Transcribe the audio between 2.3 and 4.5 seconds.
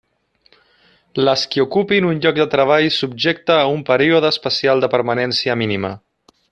de treball subjecte a un període